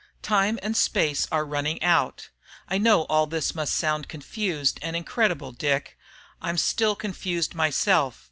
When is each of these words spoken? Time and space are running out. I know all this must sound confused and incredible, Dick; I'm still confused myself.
Time 0.23 0.57
and 0.63 0.75
space 0.75 1.27
are 1.31 1.45
running 1.45 1.79
out. 1.83 2.29
I 2.67 2.79
know 2.79 3.03
all 3.03 3.27
this 3.27 3.53
must 3.53 3.75
sound 3.75 4.07
confused 4.09 4.79
and 4.81 4.95
incredible, 4.95 5.51
Dick; 5.51 5.95
I'm 6.41 6.57
still 6.57 6.95
confused 6.95 7.53
myself. 7.53 8.19